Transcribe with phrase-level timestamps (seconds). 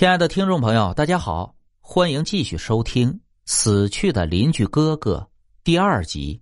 [0.00, 3.12] 亲爱的听众朋友，大家好，欢迎继续收听
[3.44, 5.18] 《死去的邻居哥哥》
[5.62, 6.40] 第二集。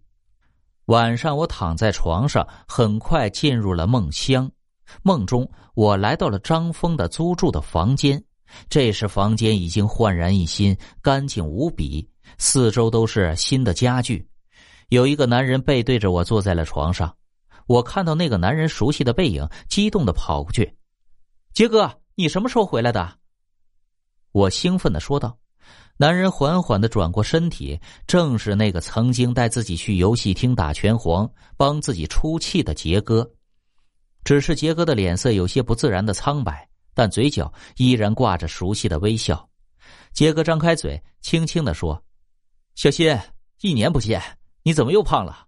[0.85, 4.49] 晚上，我躺在床上，很快进入了梦乡。
[5.03, 8.23] 梦中，我来到了张峰的租住的房间。
[8.71, 14.25] 这时，房间已经焕然一新，干净无比，四周都是新的家具。
[14.91, 17.13] 有一个男人背对着我坐在了床上，
[17.67, 20.77] 我看到那个男人熟悉的背影，激动的跑过去
[21.53, 23.15] ：“杰哥，你什么时候回来的？”
[24.39, 25.37] 我兴奋的说道
[25.99, 33.29] ：“男人缓缓的转过身体，正是那个曾经带自己去游戏厅打拳皇、帮自己出气的杰哥。
[34.23, 39.49] 只是杰哥的脸色有些不自然的苍白，但嘴角依然挂着熟悉的微笑。
[40.13, 42.01] 杰哥张开嘴，轻轻的说
[42.77, 43.19] ：‘小新，
[43.61, 44.23] 一年不见，
[44.63, 45.47] 你怎么又胖了？’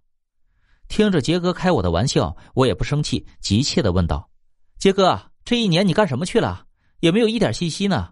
[0.89, 4.29] 听着杰哥开我的玩笑，我也不生气，急切的问道
[4.77, 6.65] ：‘杰哥，这一年你干什么去了？
[6.99, 8.09] 也没有一点信息呢？’”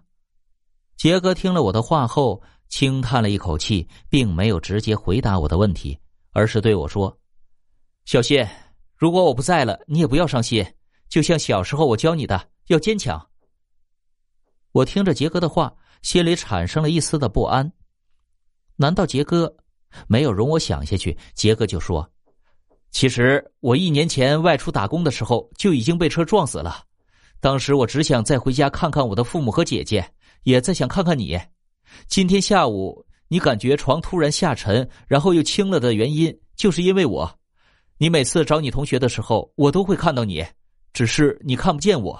[1.00, 5.98] 杰哥听了我的话后，轻叹了一口气，并没有直接回答我的问题，
[6.32, 7.18] 而是对我说
[8.04, 8.46] ：“小谢，
[8.98, 10.62] 如果我不在了，你也不要伤心。
[11.08, 13.18] 就像小时候我教你的，要坚强。”
[14.72, 17.72] 我听着杰哥的话，心里产生了一丝的不安。
[18.76, 19.50] 难道杰哥
[20.06, 21.16] 没有容我想下去？
[21.32, 22.06] 杰哥就说
[22.92, 26.84] ：“其实我一年前外出打工的时候就已经被车撞死了，
[27.40, 30.08] 当时我只想再回家看看我的父母和姐姐。”
[30.44, 31.38] 也在想看看你，
[32.06, 37.30] 今天下午你感觉床突然下沉，然后又轻了的原因，就是因为我。
[37.98, 40.42] 你每次找你同学的时候，我都会看到你，
[40.94, 42.18] 只是你看不见我。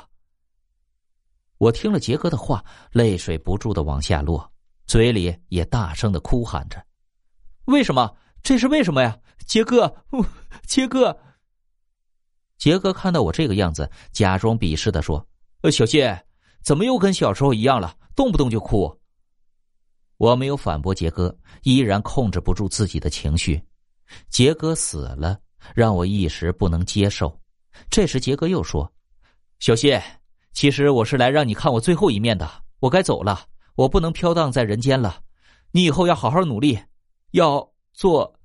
[1.56, 4.52] 我听了杰哥的话，泪水不住的往下落，
[4.84, 6.76] 嘴里也大声的哭喊着
[7.64, 8.14] ：“为什么？
[8.42, 9.18] 这是为什么呀？
[9.46, 9.90] 杰哥，
[10.68, 11.18] 杰哥。”
[12.60, 15.26] 杰哥看到我这个样子，假装鄙视的说
[15.62, 16.22] ：“呃，小谢，
[16.62, 18.94] 怎么又跟小时候一样了？”动不动就哭，
[20.18, 23.58] 我没有反驳杰哥，依然控制不住自己的情绪。
[24.28, 25.40] 杰哥死了，
[25.74, 27.34] 让我一时不能接受。
[27.88, 28.92] 这时杰哥又说
[29.58, 30.02] ：“小谢，
[30.52, 32.46] 其实我是来让你看我最后一面的。
[32.78, 33.40] 我该走了，
[33.74, 35.22] 我不能飘荡在人间了。
[35.70, 36.78] 你以后要好好努力，
[37.30, 38.38] 要做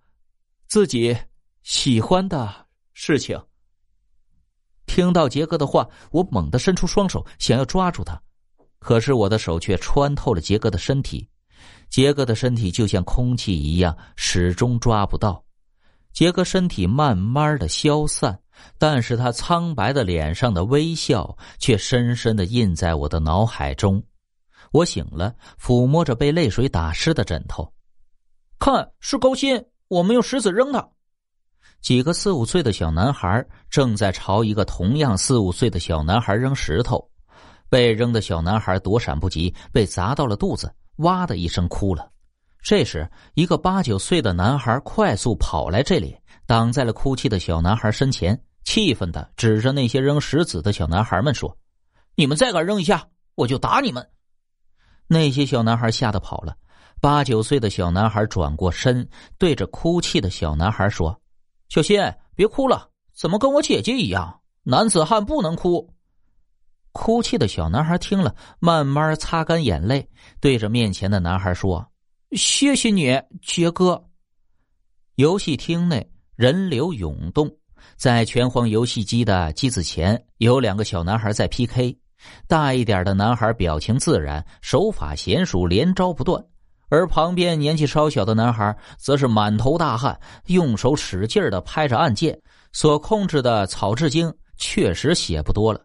[0.68, 1.14] 自己
[1.64, 3.38] 喜欢的事情。”
[4.86, 8.22] 听到杰哥的话，我猛地伸出双手，想要抓住他。
[8.80, 11.28] 可是我的手却穿透了杰哥的身体，
[11.90, 15.44] 杰哥的身体就像空气一样，始终抓不到。
[16.14, 18.40] 杰哥身体慢慢的消散，
[18.78, 24.02] 但是他苍白的脸上的微笑却深深的印在我的脑海中。
[24.72, 27.74] 我醒了，抚摸着被泪水打湿的枕头，
[28.60, 30.88] 看是高鑫，我们用石子扔他。
[31.86, 37.08] 几个四五岁的小男孩正在朝一个同样四五岁的小男孩扔石头。
[37.70, 42.10] 被扔的小男孩躲闪不及，被砸到了肚子，哇的一声哭了。
[42.64, 51.56] 这时，一个八九岁的男孩快速跑来这里，挡在了哭泣的小男孩身前，气愤的指着那些扔石子的小男孩们说
[52.18, 54.10] ：“你们再敢扔一下，我就打你们！”
[55.06, 56.56] 那些小男孩吓得跑了。
[57.00, 59.08] 八九岁的小男孩转过身，
[59.38, 61.16] 对着哭泣的小男孩说
[61.70, 62.00] ：“小新，
[62.36, 64.42] 别哭了，怎么跟我姐姐一样？
[64.64, 65.94] 男子汉不能哭。”
[66.94, 70.08] 哭泣的小男孩听了，慢慢擦干眼泪，
[70.40, 71.86] 对着面前的男孩说
[72.32, 74.02] ：“谢谢你，杰哥。”
[75.16, 77.50] 游戏厅内人流涌动，
[77.98, 81.98] 在拳皇游戏机的机子前，有两个小男孩在 PK。
[82.48, 86.42] 大一点的男孩表情自然，手法娴熟，连招不断；
[86.90, 92.40] 而旁边年纪稍小的男孩则是满头大汗，用手使劲的拍着按键，
[92.72, 95.82] 所控制的草雉精确实血不多了。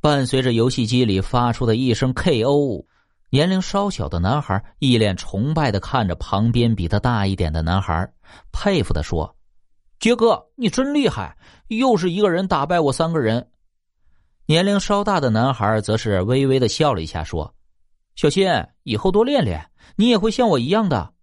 [0.00, 2.84] 伴随着游戏机里发出的一声 “K.O.”，
[3.30, 8.12] 年龄稍小的男孩一脸崇拜的看着旁边比他大一点的男孩，
[8.50, 9.36] 佩服的说
[10.00, 11.36] ：“杰哥，你真厉害，
[11.68, 13.48] 又是一个人打败我三个人。”
[14.46, 17.54] 年龄稍大的男孩则是微微的笑了一下，说
[18.16, 18.50] ：“小新，
[18.82, 19.64] 以后多练练，
[19.96, 21.14] 你也会像我一样的。”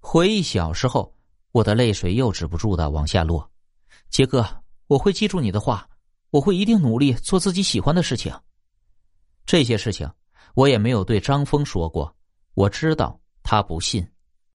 [0.00, 1.14] 回忆小时候，
[1.52, 3.50] 我的泪水又止不住的往下落。
[4.10, 4.46] 杰哥，
[4.86, 5.88] 我会记住你的话。
[6.30, 8.36] 我会一定努力做自己喜欢的事情。
[9.46, 10.10] 这些事情
[10.54, 12.12] 我也没有对张峰说过，
[12.54, 14.04] 我知道他不信。